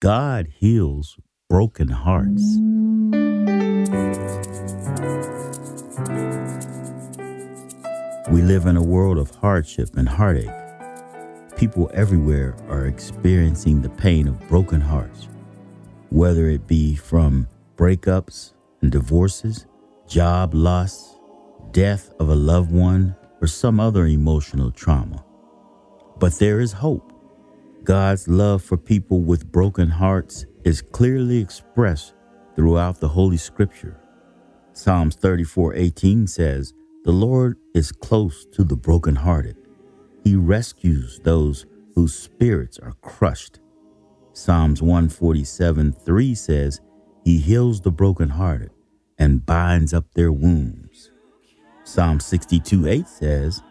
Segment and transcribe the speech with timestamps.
[0.00, 1.18] God heals
[1.50, 2.44] broken hearts.
[8.30, 10.54] We live in a world of hardship and heartache.
[11.56, 15.26] People everywhere are experiencing the pain of broken hearts,
[16.10, 18.52] whether it be from breakups
[18.82, 19.66] and divorces,
[20.06, 21.18] job loss,
[21.72, 25.24] death of a loved one, or some other emotional trauma.
[26.20, 27.17] But there is hope.
[27.88, 32.12] God's love for people with broken hearts is clearly expressed
[32.54, 33.98] throughout the Holy Scripture.
[34.74, 36.74] Psalms 34:18 says,
[37.06, 39.56] "The Lord is close to the brokenhearted.
[40.22, 43.58] He rescues those whose spirits are crushed."
[44.34, 46.82] Psalms 147:3 says,
[47.24, 48.70] "He heals the brokenhearted
[49.18, 51.10] and binds up their wounds."
[51.84, 53.62] Psalm 62:8 says,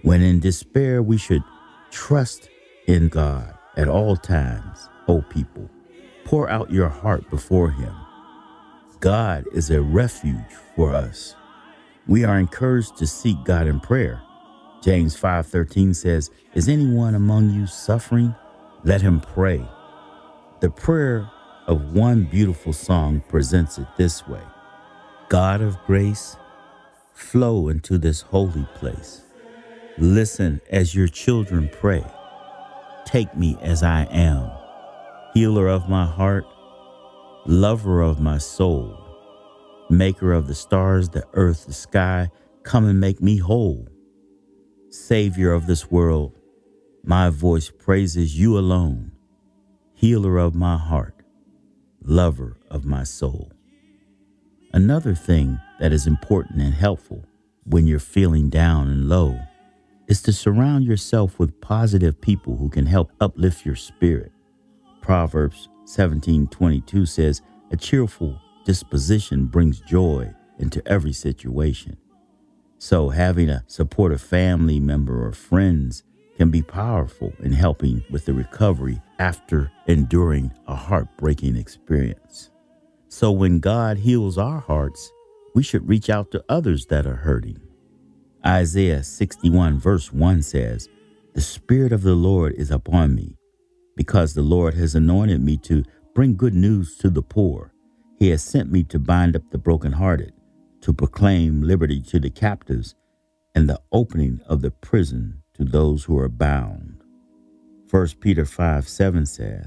[0.00, 1.42] "When in despair we should
[1.90, 2.48] trust
[2.86, 5.68] in God at all times, O people.
[6.24, 7.94] Pour out your heart before him.
[9.00, 11.36] God is a refuge for us.
[12.06, 14.22] We are encouraged to seek God in prayer.
[14.82, 18.34] James 5:13 says, "Is anyone among you suffering?
[18.84, 19.68] Let him pray."
[20.60, 21.28] The prayer
[21.66, 24.42] of one beautiful song presents it this way:
[25.28, 26.36] God of grace,
[27.12, 29.22] flow into this holy place.
[29.98, 32.04] Listen as your children pray.
[33.06, 34.50] Take me as I am,
[35.32, 36.44] healer of my heart,
[37.46, 38.98] lover of my soul,
[39.88, 42.28] maker of the stars, the earth, the sky.
[42.64, 43.86] Come and make me whole.
[44.90, 46.36] Savior of this world,
[47.04, 49.12] my voice praises you alone,
[49.94, 51.22] healer of my heart,
[52.02, 53.52] lover of my soul.
[54.72, 57.24] Another thing that is important and helpful
[57.62, 59.38] when you're feeling down and low
[60.08, 64.32] is to surround yourself with positive people who can help uplift your spirit.
[65.00, 71.96] Proverbs 17:22 says, "A cheerful disposition brings joy into every situation."
[72.78, 76.02] So, having a supportive family member or friends
[76.36, 82.50] can be powerful in helping with the recovery after enduring a heartbreaking experience.
[83.08, 85.10] So, when God heals our hearts,
[85.54, 87.65] we should reach out to others that are hurting.
[88.46, 90.88] Isaiah 61, verse 1 says,
[91.34, 93.36] The Spirit of the Lord is upon me,
[93.96, 95.84] because the Lord has anointed me to
[96.14, 97.72] bring good news to the poor.
[98.18, 100.32] He has sent me to bind up the brokenhearted,
[100.82, 102.94] to proclaim liberty to the captives,
[103.54, 107.02] and the opening of the prison to those who are bound.
[107.90, 109.66] 1 Peter 5 7 says,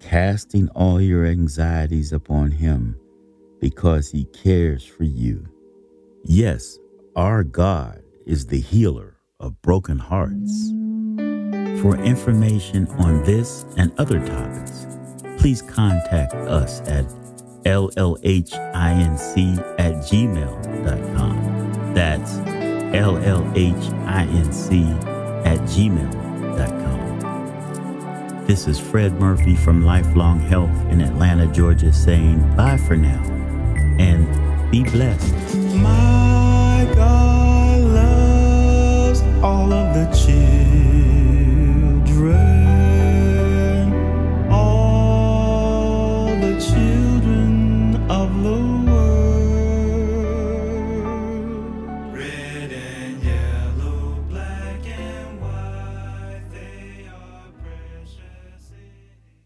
[0.00, 3.00] Casting all your anxieties upon him,
[3.60, 5.48] because he cares for you.
[6.24, 6.78] Yes,
[7.16, 10.70] our God is the healer of broken hearts.
[11.80, 14.86] For information on this and other topics,
[15.38, 17.06] please contact us at
[17.64, 18.58] llhinc
[19.78, 21.34] at gmail.com.
[21.94, 23.92] That's llhinc
[25.46, 27.16] at gmail.com.
[28.46, 33.22] This is Fred Murphy from Lifelong Health in Atlanta, Georgia, saying bye for now
[33.98, 35.34] and be blessed.
[35.76, 36.25] My
[39.96, 40.55] 的记。